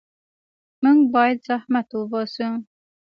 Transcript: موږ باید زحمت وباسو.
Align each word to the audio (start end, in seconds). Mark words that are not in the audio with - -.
موږ 0.83 0.99
باید 1.13 1.37
زحمت 1.47 1.87
وباسو. 1.93 2.49